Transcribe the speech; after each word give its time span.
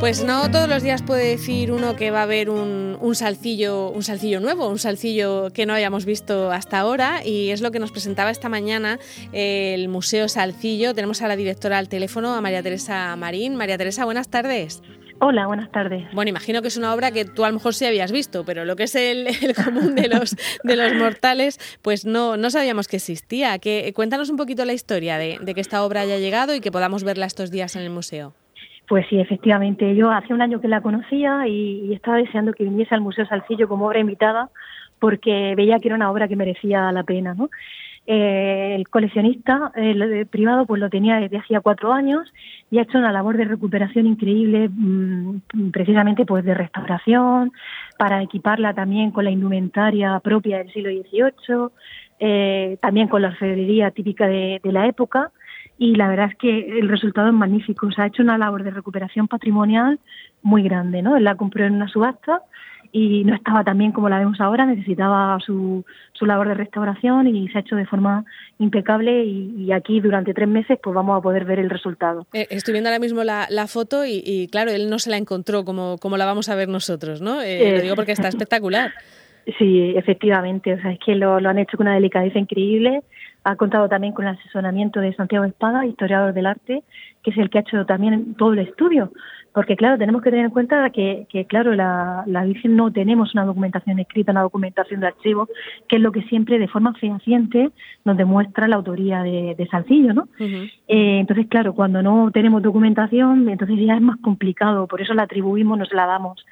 Pues 0.00 0.22
no 0.22 0.48
todos 0.48 0.68
los 0.68 0.84
días 0.84 1.02
puede 1.02 1.28
decir 1.28 1.72
uno 1.72 1.96
que 1.96 2.12
va 2.12 2.20
a 2.20 2.22
haber 2.22 2.50
un, 2.50 2.96
un, 3.00 3.16
salcillo, 3.16 3.90
un 3.90 4.04
salcillo 4.04 4.38
nuevo, 4.38 4.68
un 4.68 4.78
salcillo 4.78 5.50
que 5.52 5.66
no 5.66 5.74
hayamos 5.74 6.04
visto 6.04 6.52
hasta 6.52 6.78
ahora 6.78 7.26
y 7.26 7.50
es 7.50 7.60
lo 7.60 7.72
que 7.72 7.80
nos 7.80 7.90
presentaba 7.90 8.30
esta 8.30 8.48
mañana 8.48 9.00
el 9.32 9.88
Museo 9.88 10.28
Salcillo. 10.28 10.94
Tenemos 10.94 11.20
a 11.20 11.26
la 11.26 11.34
directora 11.34 11.78
al 11.78 11.88
teléfono, 11.88 12.32
a 12.34 12.40
María 12.40 12.62
Teresa 12.62 13.16
Marín. 13.16 13.56
María 13.56 13.76
Teresa, 13.76 14.04
buenas 14.04 14.28
tardes. 14.28 14.84
Hola, 15.18 15.48
buenas 15.48 15.72
tardes. 15.72 16.04
Bueno, 16.12 16.28
imagino 16.28 16.62
que 16.62 16.68
es 16.68 16.76
una 16.76 16.94
obra 16.94 17.10
que 17.10 17.24
tú 17.24 17.44
a 17.44 17.48
lo 17.48 17.54
mejor 17.54 17.74
sí 17.74 17.84
habías 17.84 18.12
visto, 18.12 18.44
pero 18.44 18.64
lo 18.64 18.76
que 18.76 18.84
es 18.84 18.94
el, 18.94 19.26
común 19.64 19.96
de 19.96 20.06
los, 20.06 20.36
de 20.62 20.76
los 20.76 20.94
mortales, 20.94 21.58
pues 21.82 22.04
no, 22.04 22.36
no 22.36 22.50
sabíamos 22.50 22.86
que 22.86 22.96
existía. 22.98 23.58
Que, 23.58 23.92
cuéntanos 23.96 24.30
un 24.30 24.36
poquito 24.36 24.64
la 24.64 24.74
historia 24.74 25.18
de, 25.18 25.38
de 25.40 25.54
que 25.54 25.60
esta 25.60 25.82
obra 25.82 26.02
haya 26.02 26.18
llegado 26.18 26.54
y 26.54 26.60
que 26.60 26.70
podamos 26.70 27.02
verla 27.02 27.26
estos 27.26 27.50
días 27.50 27.74
en 27.74 27.82
el 27.82 27.90
museo. 27.90 28.32
Pues 28.88 29.06
sí, 29.10 29.20
efectivamente. 29.20 29.94
Yo 29.94 30.10
hace 30.10 30.32
un 30.32 30.40
año 30.40 30.60
que 30.60 30.68
la 30.68 30.80
conocía 30.80 31.46
y, 31.46 31.92
estaba 31.92 32.16
deseando 32.16 32.54
que 32.54 32.64
viniese 32.64 32.94
al 32.94 33.02
Museo 33.02 33.26
Salcillo 33.26 33.68
como 33.68 33.86
obra 33.86 34.00
invitada 34.00 34.50
porque 34.98 35.54
veía 35.56 35.78
que 35.78 35.88
era 35.88 35.96
una 35.96 36.10
obra 36.10 36.26
que 36.26 36.36
merecía 36.36 36.90
la 36.90 37.04
pena, 37.04 37.34
¿no? 37.34 37.50
Eh, 38.06 38.74
el 38.74 38.88
coleccionista 38.88 39.70
el, 39.76 40.26
privado 40.28 40.64
pues 40.64 40.80
lo 40.80 40.88
tenía 40.88 41.20
desde 41.20 41.36
hacía 41.36 41.60
cuatro 41.60 41.92
años 41.92 42.32
y 42.70 42.78
ha 42.78 42.82
hecho 42.82 42.96
una 42.96 43.12
labor 43.12 43.36
de 43.36 43.44
recuperación 43.44 44.06
increíble 44.06 44.70
mm, 44.70 45.70
precisamente 45.72 46.24
pues 46.24 46.42
de 46.42 46.54
restauración 46.54 47.52
para 47.98 48.22
equiparla 48.22 48.72
también 48.72 49.10
con 49.10 49.24
la 49.24 49.30
indumentaria 49.30 50.18
propia 50.20 50.56
del 50.56 50.72
siglo 50.72 50.88
XVIII 50.88 51.68
eh, 52.18 52.78
también 52.80 53.08
con 53.08 53.20
la 53.20 53.28
orfebrería 53.28 53.90
típica 53.90 54.26
de, 54.26 54.58
de 54.64 54.72
la 54.72 54.86
época 54.86 55.30
y 55.78 55.94
la 55.94 56.08
verdad 56.08 56.30
es 56.32 56.36
que 56.36 56.78
el 56.80 56.88
resultado 56.88 57.28
es 57.28 57.34
magnífico. 57.34 57.90
Se 57.92 58.02
ha 58.02 58.06
hecho 58.06 58.22
una 58.22 58.36
labor 58.36 58.64
de 58.64 58.72
recuperación 58.72 59.28
patrimonial 59.28 60.00
muy 60.42 60.62
grande, 60.62 61.02
¿no? 61.02 61.16
Él 61.16 61.24
la 61.24 61.36
compró 61.36 61.64
en 61.64 61.74
una 61.74 61.88
subasta 61.88 62.42
y 62.90 63.22
no 63.24 63.34
estaba 63.34 63.62
tan 63.64 63.78
bien 63.78 63.92
como 63.92 64.08
la 64.08 64.18
vemos 64.18 64.40
ahora, 64.40 64.64
necesitaba 64.64 65.38
su, 65.44 65.84
su 66.14 66.26
labor 66.26 66.48
de 66.48 66.54
restauración 66.54 67.26
y 67.28 67.48
se 67.48 67.58
ha 67.58 67.60
hecho 67.60 67.76
de 67.76 67.86
forma 67.86 68.24
impecable 68.58 69.24
y, 69.24 69.70
aquí 69.72 70.00
durante 70.00 70.32
tres 70.32 70.48
meses 70.48 70.78
pues 70.82 70.94
vamos 70.94 71.18
a 71.18 71.22
poder 71.22 71.44
ver 71.44 71.58
el 71.58 71.70
resultado. 71.70 72.26
Eh, 72.32 72.46
estoy 72.50 72.72
viendo 72.72 72.88
ahora 72.88 72.98
mismo 72.98 73.22
la, 73.22 73.46
la 73.50 73.66
foto 73.66 74.04
y, 74.06 74.48
claro, 74.50 74.70
él 74.70 74.88
no 74.88 74.98
se 74.98 75.10
la 75.10 75.18
encontró 75.18 75.64
como, 75.64 75.98
como 75.98 76.16
la 76.16 76.24
vamos 76.24 76.48
a 76.48 76.54
ver 76.54 76.68
nosotros, 76.68 77.20
¿no? 77.20 77.42
Eh, 77.42 77.76
lo 77.76 77.82
digo 77.82 77.94
porque 77.94 78.12
está 78.12 78.28
espectacular. 78.28 78.92
Sí, 79.56 79.94
efectivamente, 79.96 80.74
o 80.74 80.82
sea, 80.82 80.92
es 80.92 80.98
que 80.98 81.14
lo, 81.14 81.40
lo 81.40 81.48
han 81.48 81.58
hecho 81.58 81.78
con 81.78 81.86
una 81.86 81.94
delicadeza 81.94 82.38
increíble 82.38 83.02
ha 83.44 83.56
contado 83.56 83.88
también 83.88 84.12
con 84.12 84.26
el 84.26 84.34
asesoramiento 84.34 85.00
de 85.00 85.14
Santiago 85.14 85.44
Espada, 85.44 85.86
historiador 85.86 86.34
del 86.34 86.46
arte, 86.46 86.82
que 87.22 87.30
es 87.30 87.38
el 87.38 87.50
que 87.50 87.58
ha 87.58 87.60
hecho 87.62 87.86
también 87.86 88.34
todo 88.34 88.52
el 88.52 88.60
estudio. 88.60 89.12
Porque, 89.54 89.76
claro, 89.76 89.98
tenemos 89.98 90.22
que 90.22 90.30
tener 90.30 90.44
en 90.44 90.50
cuenta 90.50 90.88
que, 90.90 91.26
que 91.30 91.46
claro, 91.46 91.74
la, 91.74 92.22
la 92.26 92.44
Virgen 92.44 92.76
no 92.76 92.92
tenemos 92.92 93.32
una 93.34 93.44
documentación 93.44 93.98
escrita, 93.98 94.32
una 94.32 94.42
documentación 94.42 95.00
de 95.00 95.08
archivo, 95.08 95.48
que 95.88 95.96
es 95.96 96.02
lo 96.02 96.12
que 96.12 96.22
siempre, 96.22 96.58
de 96.58 96.68
forma 96.68 96.94
fehaciente, 96.94 97.70
nos 98.04 98.16
demuestra 98.16 98.68
la 98.68 98.76
autoría 98.76 99.22
de, 99.22 99.54
de 99.56 99.66
Salcillo, 99.68 100.12
¿no? 100.12 100.28
eh, 100.38 101.18
entonces, 101.20 101.46
claro, 101.48 101.74
cuando 101.74 102.02
no 102.02 102.30
tenemos 102.30 102.62
documentación, 102.62 103.48
entonces 103.48 103.78
ya 103.80 103.94
es 103.94 104.02
más 104.02 104.18
complicado, 104.18 104.86
por 104.86 105.00
eso 105.00 105.14
la 105.14 105.22
atribuimos, 105.22 105.78
nos 105.78 105.92
la 105.92 106.06
damos 106.06 106.44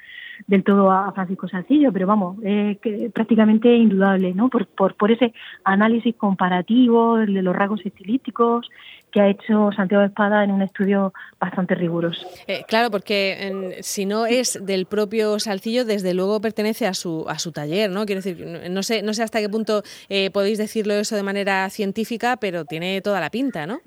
del 0.47 0.65
todo 0.65 0.91
a 0.91 1.13
Francisco 1.13 1.49
Salcillo, 1.49 1.93
pero 1.93 2.07
vamos, 2.07 2.37
es 2.43 2.79
que 2.79 3.11
prácticamente 3.13 3.75
indudable, 3.75 4.35
¿no? 4.35 4.49
Por, 4.49 4.67
por, 4.67 4.95
por 4.95 5.11
ese 5.11 5.33
análisis 5.65 6.15
comparativo 6.17 7.17
de 7.17 7.43
los 7.43 7.55
rasgos 7.55 7.85
estilísticos 7.85 8.69
que 9.11 9.21
ha 9.21 9.29
hecho 9.29 9.71
Santiago 9.75 10.05
Espada 10.05 10.45
en 10.45 10.51
un 10.51 10.63
estudio 10.63 11.15
bastante 11.41 11.75
riguroso. 11.75 12.27
Eh, 12.47 12.65
claro, 12.69 12.91
porque 12.91 13.79
si 13.81 14.05
no 14.05 14.27
es 14.27 14.59
del 14.63 14.87
propio 14.87 15.39
Salcillo, 15.39 15.85
desde 15.85 16.13
luego 16.13 16.41
pertenece 16.41 16.87
a 16.87 16.95
su 16.95 17.25
a 17.29 17.39
su 17.39 17.53
taller, 17.53 17.91
¿no? 17.91 18.05
Quiero 18.05 18.21
decir, 18.21 18.45
no 18.71 18.83
sé 18.83 19.03
no 19.03 19.15
sé 19.15 19.23
hasta 19.23 19.41
qué 19.41 19.49
punto 19.49 19.83
eh, 20.09 20.31
podéis 20.31 20.59
decirlo 20.59 20.95
eso 20.95 21.17
de 21.17 21.23
manera 21.23 21.71
científica, 21.71 22.37
pero 22.37 22.65
tiene 22.65 23.01
toda 23.01 23.21
la 23.21 23.31
pinta, 23.31 23.67
¿no? 23.67 23.81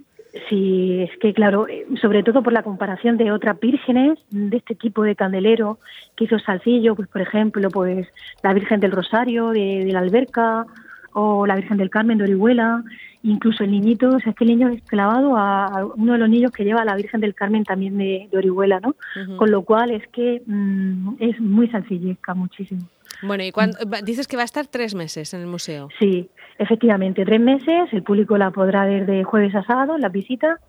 Sí, 0.47 1.01
es 1.01 1.17
que 1.19 1.33
claro, 1.33 1.67
eh, 1.67 1.87
sobre 2.01 2.21
todo 2.21 2.43
por 2.43 2.53
la 2.53 2.61
comparación 2.61 3.17
de 3.17 3.31
otras 3.31 3.59
vírgenes 3.59 4.19
de 4.29 4.57
este 4.57 4.75
tipo 4.75 5.03
de 5.03 5.15
candelero 5.15 5.79
que 6.15 6.25
hizo 6.25 6.37
Salcillo, 6.37 6.95
pues 6.95 7.07
por 7.07 7.21
ejemplo, 7.21 7.69
pues 7.69 8.07
la 8.43 8.53
Virgen 8.53 8.79
del 8.79 8.91
Rosario 8.91 9.49
de, 9.49 9.89
la 9.91 9.99
Alberca 9.99 10.65
o 11.13 11.47
la 11.47 11.55
Virgen 11.55 11.77
del 11.77 11.89
Carmen 11.89 12.19
de 12.19 12.25
Orihuela, 12.25 12.83
incluso 13.23 13.63
el 13.63 13.71
niñito, 13.71 14.09
o 14.09 14.19
sea, 14.19 14.29
es 14.29 14.35
que 14.35 14.43
el 14.43 14.51
niño 14.51 14.69
es 14.69 14.83
clavado 14.83 15.35
a, 15.35 15.85
uno 15.95 16.13
de 16.13 16.19
los 16.19 16.29
niños 16.29 16.51
que 16.51 16.63
lleva 16.63 16.83
a 16.83 16.85
la 16.85 16.95
Virgen 16.95 17.21
del 17.21 17.33
Carmen 17.33 17.63
también 17.63 17.97
de, 17.97 18.29
Orihuela, 18.31 18.79
¿no? 18.79 18.95
Con 19.35 19.49
lo 19.49 19.63
cual 19.63 19.89
es 19.89 20.07
que 20.09 20.43
mm, 20.45 21.15
es 21.19 21.39
muy 21.39 21.67
sencillesca, 21.69 22.35
muchísimo. 22.35 22.83
Bueno, 23.21 23.43
y 23.43 23.51
cuando, 23.51 23.77
dices 24.03 24.27
que 24.27 24.37
va 24.37 24.43
a 24.43 24.45
estar 24.45 24.67
tres 24.67 24.95
meses 24.95 25.33
en 25.33 25.41
el 25.41 25.47
museo. 25.47 25.89
Sí, 25.99 26.29
efectivamente, 26.59 27.25
tres 27.25 27.39
meses. 27.39 27.91
El 27.91 28.03
público 28.03 28.37
la 28.37 28.51
podrá 28.51 28.85
ver 28.85 29.05
de 29.05 29.23
jueves 29.23 29.55
a 29.55 29.63
sábado, 29.63 29.97
las 29.97 30.11
visitas. 30.11 30.59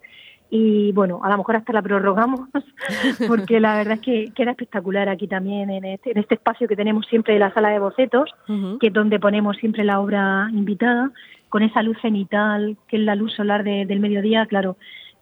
Y 0.48 0.90
bueno, 0.92 1.20
a 1.22 1.30
lo 1.30 1.36
mejor 1.36 1.56
hasta 1.56 1.72
la 1.72 1.82
prorrogamos, 1.82 2.40
porque 3.28 3.60
la 3.60 3.76
verdad 3.76 3.94
es 3.94 4.00
que 4.00 4.32
queda 4.34 4.50
espectacular 4.52 5.08
aquí 5.08 5.28
también, 5.28 5.70
en 5.70 5.84
este, 5.84 6.10
en 6.10 6.18
este 6.18 6.34
espacio 6.36 6.66
que 6.66 6.74
tenemos 6.74 7.06
siempre 7.06 7.34
de 7.34 7.40
la 7.40 7.52
sala 7.52 7.68
de 7.68 7.78
bocetos, 7.78 8.30
que 8.80 8.88
es 8.88 8.92
donde 8.92 9.20
ponemos 9.20 9.56
siempre 9.58 9.84
la 9.84 10.00
obra 10.00 10.48
invitada, 10.52 11.12
con 11.48 11.62
esa 11.62 11.82
luz 11.82 11.98
cenital, 12.02 12.76
que 12.88 12.96
es 12.96 13.02
la 13.02 13.14
luz 13.14 13.32
solar 13.34 13.62
del 13.62 14.00
mediodía, 14.00 14.46
claro, 14.46 14.76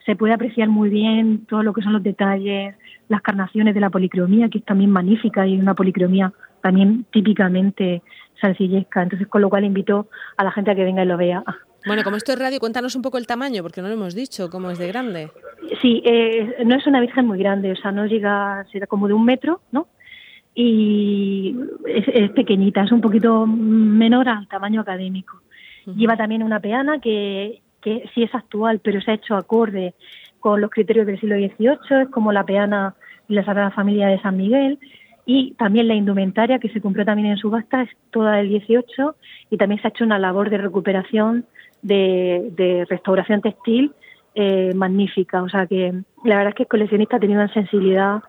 se 0.06 0.16
puede 0.16 0.32
apreciar 0.32 0.68
muy 0.68 0.88
bien 0.88 1.44
todo 1.46 1.62
lo 1.62 1.74
que 1.74 1.82
son 1.82 1.92
los 1.92 2.02
detalles, 2.02 2.74
las 3.08 3.20
carnaciones 3.20 3.74
de 3.74 3.80
la 3.80 3.90
policromía, 3.90 4.48
que 4.48 4.58
es 4.58 4.64
también 4.64 4.90
magnífica 4.90 5.46
y 5.46 5.58
una 5.58 5.74
policromía 5.74 6.32
también 6.62 7.04
típicamente 7.12 8.02
sencillesca. 8.40 9.02
Entonces, 9.02 9.28
con 9.28 9.42
lo 9.42 9.50
cual 9.50 9.64
invito 9.64 10.08
a 10.36 10.44
la 10.44 10.52
gente 10.52 10.70
a 10.70 10.74
que 10.74 10.84
venga 10.84 11.02
y 11.02 11.06
lo 11.06 11.16
vea. 11.16 11.42
Bueno, 11.86 12.02
como 12.02 12.16
esto 12.16 12.32
es 12.32 12.38
radio, 12.38 12.58
cuéntanos 12.60 12.94
un 12.96 13.02
poco 13.02 13.18
el 13.18 13.26
tamaño, 13.26 13.62
porque 13.62 13.80
no 13.80 13.88
lo 13.88 13.94
hemos 13.94 14.14
dicho, 14.14 14.50
cómo 14.50 14.70
es 14.70 14.78
de 14.78 14.88
grande. 14.88 15.30
Sí, 15.80 16.02
eh, 16.04 16.64
no 16.64 16.74
es 16.74 16.86
una 16.86 17.00
virgen 17.00 17.26
muy 17.26 17.38
grande, 17.38 17.72
o 17.72 17.76
sea, 17.76 17.92
no 17.92 18.06
llega, 18.06 18.66
será 18.72 18.86
como 18.86 19.08
de 19.08 19.14
un 19.14 19.24
metro, 19.24 19.60
¿no? 19.70 19.88
Y 20.54 21.56
es, 21.86 22.30
pequeñita, 22.32 22.82
es 22.82 22.90
un 22.90 23.00
poquito 23.00 23.46
menor 23.46 24.28
al 24.28 24.48
tamaño 24.48 24.80
académico. 24.80 25.40
Lleva 25.86 26.16
también 26.16 26.42
una 26.42 26.60
peana 26.60 26.98
que, 27.00 27.62
que 27.80 28.10
sí 28.12 28.24
es 28.24 28.34
actual, 28.34 28.80
pero 28.80 29.00
se 29.00 29.12
ha 29.12 29.14
hecho 29.14 29.36
acorde 29.36 29.94
con 30.40 30.60
los 30.60 30.70
criterios 30.70 31.06
del 31.06 31.18
siglo 31.20 31.36
XVIII, 31.36 32.02
es 32.02 32.08
como 32.08 32.32
la 32.32 32.44
peana 32.44 32.94
de 33.28 33.36
la 33.36 33.44
Sagrada 33.44 33.70
Familia 33.70 34.08
de 34.08 34.20
San 34.20 34.36
Miguel, 34.36 34.78
y 35.30 35.52
también 35.58 35.88
la 35.88 35.94
indumentaria 35.94 36.58
que 36.58 36.70
se 36.70 36.80
compró 36.80 37.04
también 37.04 37.28
en 37.28 37.36
subasta 37.36 37.82
es 37.82 37.90
toda 38.10 38.36
del 38.36 38.48
18 38.48 39.14
y 39.50 39.58
también 39.58 39.78
se 39.78 39.86
ha 39.86 39.90
hecho 39.90 40.04
una 40.04 40.18
labor 40.18 40.48
de 40.48 40.56
recuperación 40.56 41.44
de, 41.82 42.86
restauración 42.88 43.42
textil 43.42 43.92
eh, 44.34 44.72
magnífica. 44.74 45.42
O 45.42 45.48
sea 45.50 45.66
que 45.66 45.92
la 46.24 46.36
verdad 46.36 46.48
es 46.48 46.54
que 46.54 46.62
el 46.62 46.68
coleccionista 46.70 47.16
ha 47.16 47.20
tenido 47.20 47.42
una 47.42 47.52
sensibilidad 47.52 48.22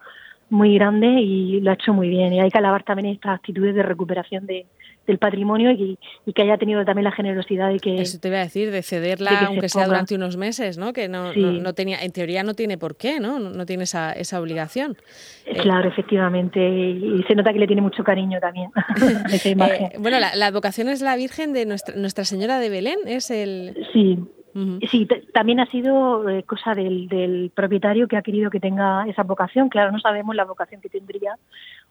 muy 0.49 0.75
grande 0.75 1.07
y 1.07 1.61
lo 1.61 1.71
ha 1.71 1.73
hecho 1.75 1.93
muy 1.93 2.09
bien. 2.09 2.33
Y 2.33 2.39
hay 2.39 2.49
que 2.49 2.57
alabar 2.57 2.83
también 2.83 3.13
estas 3.13 3.35
actitudes 3.35 3.75
de 3.75 3.83
recuperación 3.83 4.45
de, 4.45 4.65
del 5.09 5.17
patrimonio 5.17 5.71
y, 5.71 5.97
que 6.33 6.43
haya 6.43 6.57
tenido 6.57 6.85
también 6.85 7.03
la 7.03 7.11
generosidad 7.11 7.69
de 7.69 7.79
que... 7.79 7.99
Eso 7.99 8.19
te 8.19 8.27
iba 8.27 8.37
a 8.37 8.43
decir, 8.43 8.69
de 8.71 8.83
cederla, 8.83 9.47
aunque 9.47 9.67
sea 9.67 9.87
durante 9.87 10.13
unos 10.15 10.37
meses, 10.37 10.77
¿no? 10.77 10.93
Que 10.93 11.09
no, 11.09 11.33
no, 11.33 11.73
tenía, 11.73 11.97
en 12.03 12.11
teoría 12.11 12.43
no 12.43 12.53
tiene 12.53 12.77
por 12.77 12.95
qué, 12.95 13.19
¿no? 13.19 13.39
No, 13.39 13.65
tiene 13.65 13.83
esa, 13.83 14.11
esa 14.13 14.39
obligación. 14.39 14.97
Eh, 15.45 15.57
claro, 15.61 15.89
efectivamente, 15.89 16.59
y 16.59 17.23
se 17.27 17.33
nota 17.33 17.51
que 17.51 17.59
le 17.59 17.67
tiene 17.67 17.81
mucho 17.81 18.03
cariño 18.03 18.39
también 18.39 18.69
esa 19.33 19.49
imagen. 19.49 19.85
Eh, 19.87 19.95
bueno, 19.97 20.19
la, 20.19 20.35
la 20.35 20.45
advocación 20.45 20.87
es 20.89 21.01
la 21.01 21.15
Virgen 21.15 21.53
de 21.53 21.65
Nuestra, 21.65 21.95
Nuestra 21.95 22.23
Señora 22.23 22.59
de 22.59 22.69
Belén, 22.69 22.99
es 23.07 23.31
el... 23.31 23.75
Sí, 23.91 24.19
Sí, 24.89 25.07
también 25.33 25.59
ha 25.59 25.65
sido 25.67 26.27
eh, 26.29 26.43
cosa 26.43 26.73
del, 26.73 27.07
del, 27.07 27.51
propietario 27.53 28.07
que 28.07 28.17
ha 28.17 28.21
querido 28.21 28.49
que 28.49 28.59
tenga 28.59 29.05
esa 29.07 29.23
vocación. 29.23 29.69
Claro, 29.69 29.91
no 29.91 29.99
sabemos 29.99 30.35
la 30.35 30.45
vocación 30.45 30.81
que 30.81 30.89
tendría 30.89 31.35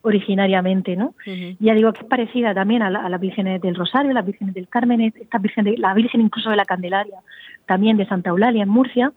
originariamente, 0.02 0.96
¿no? 0.96 1.14
Ya 1.58 1.74
digo 1.74 1.92
que 1.92 2.00
es 2.00 2.06
parecida 2.06 2.54
también 2.54 2.82
a, 2.82 2.90
las 2.90 3.20
vírgenes 3.20 3.60
del 3.60 3.74
Rosario, 3.74 4.12
las 4.12 4.24
vírgenes 4.24 4.54
del 4.54 4.68
Carmen, 4.68 5.00
esta 5.00 5.38
virgen 5.38 5.64
de, 5.64 5.76
la 5.76 5.94
virgen 5.94 6.20
incluso 6.20 6.50
de 6.50 6.56
la 6.56 6.64
Candelaria, 6.64 7.18
también 7.66 7.96
de 7.96 8.06
Santa 8.06 8.30
Eulalia 8.30 8.62
en 8.62 8.68
Murcia. 8.68 9.12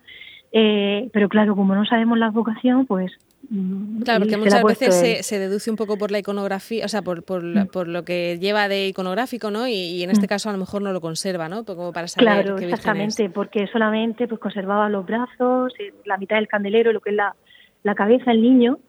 Eh, 0.52 1.10
pero 1.14 1.30
claro, 1.30 1.56
como 1.56 1.76
no 1.76 1.86
sabemos 1.86 2.18
la 2.18 2.30
vocación, 2.30 2.86
pues 2.86 3.12
Mm, 3.50 4.04
claro, 4.04 4.22
porque 4.22 4.38
muchas 4.38 4.64
veces 4.64 5.26
se, 5.26 5.40
deduce 5.40 5.70
un 5.70 5.76
poco 5.76 5.98
por 5.98 6.10
la 6.10 6.20
iconografía, 6.20 6.86
o 6.86 6.88
sea, 6.88 7.02
por, 7.02 7.24
por, 7.24 7.44
mm. 7.44 7.68
por 7.68 7.90
lo 7.90 8.06
que 8.06 8.38
lleva 8.40 8.70
de 8.70 8.88
iconográfico, 8.88 9.52
¿no? 9.52 9.68
Y, 9.68 10.04
en 10.04 10.10
este 10.10 10.26
mm. 10.26 10.30
caso 10.30 10.50
a 10.50 10.54
lo 10.54 10.58
mejor 10.58 10.82
no 10.82 10.94
lo 10.94 11.02
conserva, 11.02 11.50
¿no? 11.50 11.66
Como 11.66 11.92
para 11.92 12.08
saber 12.08 12.46
claro, 12.46 12.58
exactamente, 12.58 13.30
porque 13.30 13.68
solamente 13.68 14.28
pues 14.30 14.40
conservaba 14.40 14.88
los 14.88 15.06
brazos, 15.06 15.74
eh, 15.80 15.94
la 16.06 16.18
mitad 16.18 16.38
del 16.38 16.48
candelero, 16.48 16.94
lo 16.94 17.02
que 17.02 17.10
es 17.10 17.16
la, 17.18 17.36
la 17.84 17.94
cabeza 17.94 18.32
del 18.32 18.42
niño. 18.42 18.80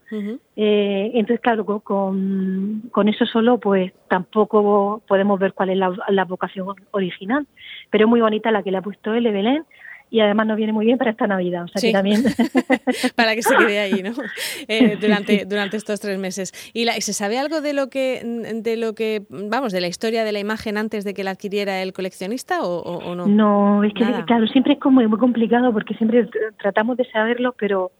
eh, 0.57 1.11
entonces, 1.15 1.41
claro, 1.41 1.65
con, 1.65 2.83
con, 2.93 3.09
eso 3.09 3.27
solo, 3.27 3.59
pues 3.59 3.93
tampoco 4.09 5.03
podemos 5.09 5.41
ver 5.41 5.55
cuál 5.55 5.71
es 5.71 5.79
la, 5.79 5.93
la 6.09 6.25
vocación 6.25 6.69
original. 6.93 7.49
Pero 7.91 8.05
es 8.05 8.09
muy 8.09 8.21
bonita 8.21 8.53
la 8.53 8.63
que 8.63 8.71
le 8.71 8.77
ha 8.77 8.83
puesto 8.83 9.13
él 9.13 9.25
de 9.25 9.33
Belén 9.33 9.65
y 10.13 10.21
además 10.21 10.47
nos 10.47 10.59
viene 10.59 10.75
muy 10.75 10.85
bien 10.85 10.99
para 10.99 11.11
esta 11.11 11.27
Navidad, 11.27 11.65
o 11.65 11.69
sea 11.69 11.81
que 11.81 11.91
también... 11.91 12.23
para 13.17 13.35
que 13.35 13.43
se 13.43 13.57
quede 13.57 13.81
ahí, 13.81 14.03
¿no? 14.03 14.13
Eh, 14.69 14.97
durante, 15.01 15.45
durante 15.47 15.77
estos 15.77 16.01
tres 16.01 16.19
meses. 16.19 16.53
¿Y, 16.75 16.85
la, 16.85 16.93
se 16.93 17.13
sabe 17.13 17.39
algo 17.39 17.61
de 17.63 17.73
lo 17.73 17.89
que, 17.89 18.21
de 18.55 18.77
lo 18.77 18.95
que, 18.95 19.23
vamos, 19.31 19.73
de 19.73 19.81
la 19.81 19.87
historia 19.87 20.25
de 20.25 20.33
la 20.33 20.39
imagen 20.39 20.77
antes 20.77 21.05
de 21.05 21.15
que 21.15 21.25
la 21.25 21.33
adquiriera 21.33 21.83
el 21.83 21.93
coleccionista 21.93 22.63
o, 22.63 23.15
no? 23.15 23.27
No, 23.27 23.83
es 23.85 23.95
que 23.95 24.05
claro, 24.27 24.47
siempre 24.49 24.75
es 24.75 24.79
como 24.79 25.01
muy 25.01 25.19
complicado 25.19 25.73
porque 25.73 25.95
siempre 25.95 26.29
tratamos 26.61 26.99
de 26.99 27.11
saberlo, 27.11 27.55
pero 27.59 27.93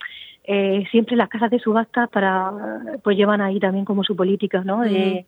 eh, 0.45 0.85
siempre 0.91 1.17
las 1.17 1.31
casas 1.31 1.51
de 1.51 1.59
subasta 1.59 2.07
para 2.09 2.53
pues 3.03 3.17
llevan 3.17 3.41
ahí 3.41 3.59
también 3.59 3.87
como 3.87 4.05
su 4.05 4.15
política, 4.15 4.63
¿no? 4.65 4.81
De, 4.81 5.25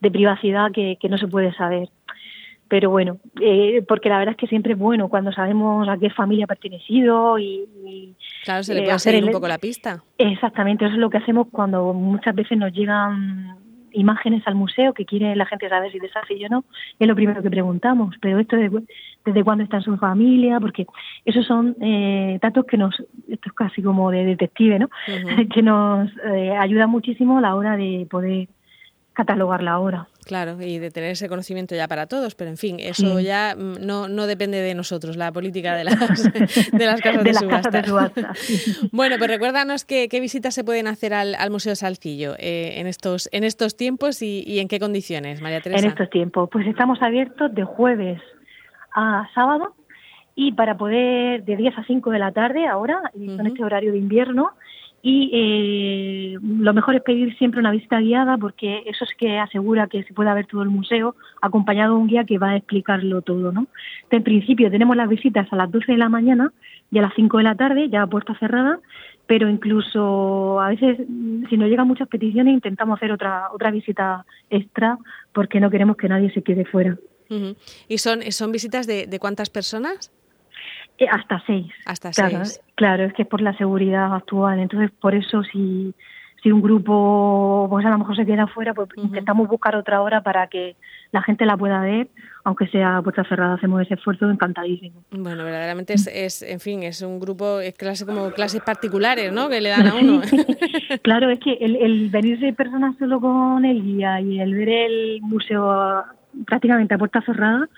de 0.00 0.10
privacidad 0.10 0.70
que, 0.72 0.96
que 1.00 1.08
no 1.08 1.18
se 1.18 1.26
puede 1.26 1.52
saber 1.54 1.88
pero 2.68 2.90
bueno, 2.90 3.18
eh, 3.40 3.82
porque 3.86 4.08
la 4.08 4.18
verdad 4.18 4.32
es 4.32 4.38
que 4.38 4.46
siempre 4.46 4.72
es 4.72 4.78
bueno 4.78 5.08
cuando 5.08 5.32
sabemos 5.32 5.88
a 5.88 5.98
qué 5.98 6.10
familia 6.10 6.44
ha 6.44 6.48
pertenecido 6.48 7.38
y... 7.38 8.14
claro, 8.44 8.62
se 8.62 8.74
le 8.74 8.80
eh, 8.80 8.82
puede 8.84 8.96
hacer 8.96 9.24
un 9.24 9.30
poco 9.30 9.48
la 9.48 9.58
pista. 9.58 10.02
Exactamente, 10.18 10.84
eso 10.84 10.94
es 10.94 11.00
lo 11.00 11.10
que 11.10 11.18
hacemos 11.18 11.48
cuando 11.50 11.92
muchas 11.92 12.34
veces 12.34 12.56
nos 12.58 12.72
llegan 12.72 13.58
imágenes 13.94 14.42
al 14.46 14.54
museo 14.54 14.92
que 14.92 15.04
quiere 15.04 15.36
la 15.36 15.46
gente 15.46 15.68
saber 15.68 15.90
si 15.92 15.98
desafío 15.98 16.46
o 16.46 16.50
no, 16.50 16.64
es 16.98 17.06
lo 17.06 17.14
primero 17.14 17.42
que 17.42 17.50
preguntamos, 17.50 18.14
pero 18.20 18.38
esto 18.38 18.56
de, 18.56 18.70
desde 19.24 19.44
cuándo 19.44 19.64
está 19.64 19.78
en 19.78 19.82
su 19.82 19.96
familia, 19.96 20.60
porque 20.60 20.86
esos 21.24 21.46
son 21.46 21.76
eh, 21.80 22.38
datos 22.42 22.64
que 22.66 22.76
nos, 22.76 22.94
esto 23.28 23.48
es 23.48 23.52
casi 23.52 23.82
como 23.82 24.10
de 24.10 24.24
detective, 24.24 24.78
¿no? 24.78 24.88
que 25.54 25.62
nos 25.62 26.10
eh, 26.24 26.56
ayuda 26.58 26.86
muchísimo 26.86 27.38
a 27.38 27.40
la 27.40 27.54
hora 27.54 27.76
de 27.76 28.06
poder 28.10 28.48
catalogar 29.14 29.62
la 29.62 29.78
obra. 29.78 30.08
Claro, 30.26 30.60
y 30.60 30.78
de 30.78 30.90
tener 30.90 31.10
ese 31.10 31.28
conocimiento 31.28 31.74
ya 31.74 31.86
para 31.86 32.06
todos, 32.06 32.34
pero 32.34 32.50
en 32.50 32.56
fin, 32.56 32.76
eso 32.80 33.20
ya 33.20 33.54
mm, 33.56 33.86
no, 33.86 34.08
no 34.08 34.26
depende 34.26 34.58
de 34.58 34.74
nosotros, 34.74 35.16
la 35.16 35.30
política 35.32 35.76
de 35.76 35.84
las, 35.84 36.22
de 36.72 36.86
las 36.86 37.00
casas 37.00 37.72
de, 37.72 37.84
subasta. 37.84 38.32
bueno, 38.92 39.16
pues 39.18 39.30
recuérdanos 39.30 39.84
qué, 39.84 40.08
qué 40.08 40.20
visitas 40.20 40.54
se 40.54 40.64
pueden 40.64 40.86
hacer 40.86 41.14
al, 41.14 41.34
al 41.36 41.50
Museo 41.50 41.76
Salcillo 41.76 42.34
eh, 42.38 42.80
en, 42.80 42.86
estos, 42.86 43.28
en 43.32 43.44
estos 43.44 43.76
tiempos 43.76 44.20
y, 44.22 44.42
y, 44.46 44.58
en 44.58 44.68
qué 44.68 44.80
condiciones, 44.80 45.40
María 45.40 45.60
Teresa. 45.60 45.84
En 45.84 45.90
estos 45.90 46.10
tiempos, 46.10 46.48
pues 46.50 46.66
estamos 46.66 47.00
abiertos 47.00 47.54
de 47.54 47.64
jueves 47.64 48.20
a 48.94 49.28
sábado 49.34 49.74
y 50.34 50.52
para 50.52 50.76
poder, 50.76 51.44
de 51.44 51.56
10 51.56 51.78
a 51.78 51.84
5 51.84 52.10
de 52.10 52.18
la 52.18 52.32
tarde 52.32 52.66
ahora, 52.66 53.12
en 53.14 53.46
este 53.46 53.62
horario 53.62 53.92
de 53.92 53.98
invierno, 53.98 54.50
y 55.06 55.28
eh, 55.34 56.38
lo 56.42 56.72
mejor 56.72 56.94
es 56.94 57.02
pedir 57.02 57.36
siempre 57.36 57.60
una 57.60 57.72
visita 57.72 58.00
guiada 58.00 58.38
porque 58.38 58.84
eso 58.86 59.04
es 59.04 59.10
que 59.18 59.38
asegura 59.38 59.86
que 59.86 60.02
se 60.02 60.14
pueda 60.14 60.32
ver 60.32 60.46
todo 60.46 60.62
el 60.62 60.70
museo 60.70 61.14
acompañado 61.42 61.94
de 61.94 62.00
un 62.00 62.06
guía 62.08 62.24
que 62.24 62.38
va 62.38 62.52
a 62.52 62.56
explicarlo 62.56 63.20
todo, 63.20 63.52
¿no? 63.52 63.66
en 64.10 64.22
principio 64.22 64.70
tenemos 64.70 64.96
las 64.96 65.10
visitas 65.10 65.46
a 65.52 65.56
las 65.56 65.70
12 65.70 65.92
de 65.92 65.98
la 65.98 66.08
mañana 66.08 66.54
y 66.90 66.98
a 66.98 67.02
las 67.02 67.12
5 67.16 67.36
de 67.36 67.44
la 67.44 67.54
tarde, 67.54 67.90
ya 67.90 68.00
a 68.00 68.06
puerta 68.06 68.34
cerrada, 68.38 68.80
pero 69.26 69.50
incluso 69.50 70.58
a 70.58 70.70
veces 70.70 70.96
si 71.50 71.56
nos 71.58 71.68
llegan 71.68 71.86
muchas 71.86 72.08
peticiones 72.08 72.54
intentamos 72.54 72.96
hacer 72.96 73.12
otra 73.12 73.48
otra 73.52 73.70
visita 73.70 74.24
extra 74.48 74.96
porque 75.34 75.60
no 75.60 75.68
queremos 75.68 75.98
que 75.98 76.08
nadie 76.08 76.32
se 76.32 76.42
quede 76.42 76.64
fuera. 76.64 76.96
¿Y 77.88 77.98
son, 77.98 78.22
son 78.32 78.52
visitas 78.52 78.86
de, 78.86 79.06
de 79.06 79.18
cuántas 79.18 79.50
personas? 79.50 80.12
Eh, 80.98 81.06
hasta 81.10 81.42
seis. 81.46 81.72
Hasta 81.86 82.10
claro, 82.10 82.44
seis. 82.44 82.60
Claro, 82.74 83.04
es 83.04 83.12
que 83.14 83.22
es 83.22 83.28
por 83.28 83.40
la 83.40 83.56
seguridad 83.56 84.14
actual. 84.14 84.58
Entonces, 84.58 84.90
por 85.00 85.14
eso, 85.14 85.42
si, 85.44 85.94
si 86.42 86.52
un 86.52 86.62
grupo 86.62 87.66
pues 87.70 87.84
a 87.86 87.90
lo 87.90 87.98
mejor 87.98 88.16
se 88.16 88.26
queda 88.26 88.46
fuera, 88.46 88.74
pues 88.74 88.88
intentamos 88.96 89.48
buscar 89.48 89.74
otra 89.76 90.02
hora 90.02 90.22
para 90.22 90.46
que 90.46 90.76
la 91.10 91.22
gente 91.22 91.46
la 91.46 91.56
pueda 91.56 91.80
ver, 91.80 92.08
aunque 92.44 92.66
sea 92.68 93.00
puerta 93.02 93.24
cerrada, 93.24 93.54
hacemos 93.54 93.80
ese 93.82 93.94
esfuerzo 93.94 94.28
encantadísimo. 94.30 95.02
Bueno, 95.10 95.44
verdaderamente 95.44 95.94
es, 95.94 96.06
es 96.06 96.42
en 96.42 96.60
fin, 96.60 96.82
es 96.82 97.02
un 97.02 97.18
grupo, 97.18 97.60
es 97.60 97.74
clase 97.74 98.04
como 98.04 98.30
clases 98.30 98.62
particulares, 98.62 99.32
¿no? 99.32 99.48
Que 99.48 99.60
le 99.60 99.70
dan 99.70 99.86
a 99.86 99.94
uno. 99.94 100.20
claro, 101.02 101.30
es 101.30 101.38
que 101.38 101.54
el, 101.54 101.76
el 101.76 102.10
venirse 102.10 102.52
personas 102.52 102.96
solo 102.98 103.20
con 103.20 103.64
el 103.64 103.82
guía 103.82 104.20
y 104.20 104.40
el 104.40 104.54
ver 104.54 104.68
el 104.68 105.20
museo 105.22 106.04
prácticamente 106.46 106.94
a 106.94 106.98
puerta 106.98 107.22
cerrada, 107.22 107.68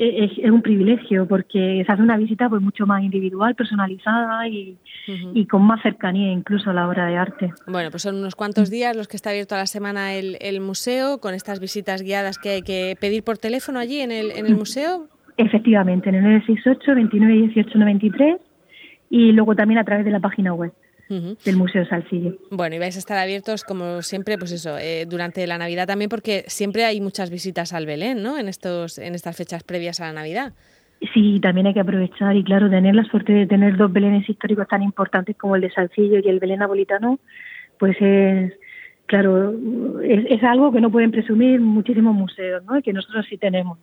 es, 0.00 0.50
un 0.50 0.62
privilegio 0.62 1.26
porque 1.26 1.82
se 1.84 1.92
hace 1.92 2.02
una 2.02 2.16
visita 2.16 2.48
pues 2.48 2.62
mucho 2.62 2.86
más 2.86 3.02
individual, 3.02 3.54
personalizada 3.54 4.48
y, 4.48 4.78
y, 5.34 5.46
con 5.46 5.62
más 5.62 5.82
cercanía 5.82 6.32
incluso 6.32 6.70
a 6.70 6.72
la 6.72 6.88
obra 6.88 7.06
de 7.06 7.16
arte. 7.16 7.52
Bueno, 7.66 7.90
pues 7.90 8.02
son 8.02 8.16
unos 8.16 8.34
cuantos 8.34 8.70
días 8.70 8.96
los 8.96 9.08
que 9.08 9.16
está 9.16 9.30
abierto 9.30 9.54
a 9.54 9.58
la 9.58 9.66
semana 9.66 10.14
el, 10.14 10.38
el 10.40 10.60
museo 10.60 11.18
con 11.18 11.34
estas 11.34 11.60
visitas 11.60 12.02
guiadas 12.02 12.38
que 12.38 12.48
hay 12.50 12.62
que 12.62 12.96
pedir 12.98 13.22
por 13.22 13.36
teléfono 13.36 13.78
allí 13.78 14.00
en 14.00 14.10
el, 14.10 14.30
en 14.30 14.46
el 14.46 14.56
museo. 14.56 15.06
Efectivamente, 15.36 16.08
en 16.08 16.14
el 16.14 16.22
968 16.22 16.94
29 16.94 17.48
18 17.54 17.78
93 17.78 18.36
y 19.10 19.32
luego 19.32 19.54
también 19.54 19.78
a 19.78 19.84
través 19.84 20.04
de 20.04 20.12
la 20.12 20.20
página 20.20 20.54
web 20.54 20.72
del 21.10 21.56
Museo 21.56 21.84
Salcillo. 21.86 22.36
Bueno, 22.50 22.76
y 22.76 22.78
vais 22.78 22.94
a 22.96 23.00
estar 23.00 23.18
abiertos, 23.18 23.64
como 23.64 24.00
siempre, 24.02 24.38
pues 24.38 24.52
eso, 24.52 24.78
eh, 24.78 25.06
durante 25.06 25.46
la 25.46 25.58
Navidad 25.58 25.86
también, 25.86 26.08
porque 26.08 26.44
siempre 26.46 26.84
hay 26.84 27.00
muchas 27.00 27.30
visitas 27.30 27.72
al 27.72 27.84
Belén, 27.84 28.22
¿no? 28.22 28.38
En, 28.38 28.48
estos, 28.48 28.98
en 28.98 29.14
estas 29.14 29.36
fechas 29.36 29.64
previas 29.64 30.00
a 30.00 30.06
la 30.06 30.12
Navidad. 30.12 30.52
Sí, 31.12 31.40
también 31.40 31.66
hay 31.66 31.74
que 31.74 31.80
aprovechar 31.80 32.36
y, 32.36 32.44
claro, 32.44 32.70
tener 32.70 32.94
la 32.94 33.04
suerte 33.04 33.32
de 33.32 33.46
tener 33.46 33.76
dos 33.76 33.92
Belenes 33.92 34.28
históricos 34.28 34.68
tan 34.68 34.82
importantes 34.82 35.36
como 35.36 35.56
el 35.56 35.62
de 35.62 35.70
Salcillo 35.70 36.18
y 36.22 36.28
el 36.28 36.38
Belén 36.38 36.60
Napolitano, 36.60 37.18
pues 37.78 37.96
es 38.00 38.52
claro, 39.10 39.52
es, 40.04 40.40
algo 40.44 40.70
que 40.70 40.80
no 40.80 40.88
pueden 40.88 41.10
presumir 41.10 41.60
muchísimos 41.60 42.14
museos, 42.14 42.62
¿no? 42.64 42.78
Y 42.78 42.82
que 42.82 42.92
nosotros 42.92 43.26
sí 43.28 43.36
tenemos. 43.36 43.76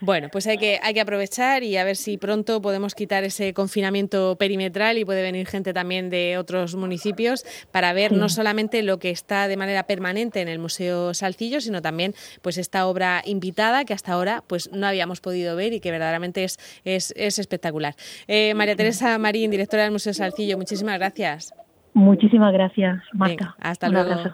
Bueno, 0.00 0.28
pues 0.30 0.46
hay 0.46 0.58
que, 0.58 0.78
hay 0.80 0.94
que 0.94 1.00
aprovechar 1.00 1.64
y 1.64 1.76
a 1.76 1.82
ver 1.82 1.96
si 1.96 2.18
pronto 2.18 2.62
podemos 2.62 2.94
quitar 2.94 3.24
ese 3.24 3.52
confinamiento 3.52 4.36
perimetral 4.38 4.96
y 4.96 5.04
puede 5.04 5.22
venir 5.22 5.48
gente 5.48 5.72
también 5.72 6.08
de 6.08 6.38
otros 6.38 6.76
municipios 6.76 7.44
para 7.72 7.92
ver 7.92 8.12
no 8.12 8.28
solamente 8.28 8.84
lo 8.84 9.00
que 9.00 9.10
está 9.10 9.48
de 9.48 9.56
manera 9.56 9.88
permanente 9.88 10.40
en 10.40 10.46
el 10.46 10.60
Museo 10.60 11.14
Salcillo, 11.14 11.60
sino 11.60 11.82
también 11.82 12.14
pues 12.40 12.58
esta 12.58 12.86
obra 12.86 13.22
invitada 13.26 13.84
que 13.84 13.92
hasta 13.92 14.12
ahora 14.12 14.44
pues 14.46 14.70
no 14.72 14.86
habíamos 14.86 15.20
podido 15.20 15.56
ver 15.56 15.72
y 15.72 15.80
que 15.80 15.90
verdaderamente 15.90 16.44
es, 16.44 16.58
es, 16.84 17.12
es 17.16 17.40
espectacular. 17.40 17.96
Eh, 18.28 18.54
María 18.54 18.76
Teresa 18.76 19.18
Marín, 19.18 19.50
directora 19.50 19.82
del 19.82 19.90
Museo 19.90 20.14
Salcillo, 20.14 20.56
muchísimas 20.56 20.96
gracias. 20.96 21.52
Muchísimas 21.98 22.52
gracias, 22.52 23.02
Marta. 23.12 23.56
hasta 23.60 23.88
luego. 23.88 24.32